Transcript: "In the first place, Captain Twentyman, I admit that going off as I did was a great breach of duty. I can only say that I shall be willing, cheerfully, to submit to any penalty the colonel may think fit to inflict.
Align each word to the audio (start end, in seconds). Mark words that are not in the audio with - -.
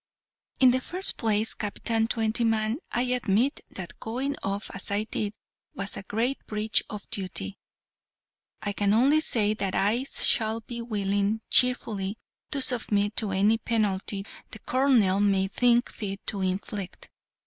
"In 0.59 0.71
the 0.71 0.81
first 0.81 1.15
place, 1.15 1.53
Captain 1.53 2.07
Twentyman, 2.07 2.79
I 2.91 3.03
admit 3.03 3.61
that 3.69 3.99
going 3.99 4.35
off 4.41 4.71
as 4.73 4.89
I 4.89 5.03
did 5.03 5.31
was 5.75 5.95
a 5.95 6.01
great 6.01 6.43
breach 6.47 6.81
of 6.89 7.07
duty. 7.11 7.59
I 8.63 8.73
can 8.73 8.95
only 8.95 9.19
say 9.19 9.53
that 9.53 9.75
I 9.75 10.05
shall 10.05 10.61
be 10.61 10.81
willing, 10.81 11.41
cheerfully, 11.51 12.17
to 12.49 12.61
submit 12.63 13.15
to 13.17 13.29
any 13.29 13.59
penalty 13.59 14.25
the 14.49 14.57
colonel 14.57 15.19
may 15.19 15.47
think 15.47 15.91
fit 15.91 16.25
to 16.25 16.41
inflict. 16.41 17.11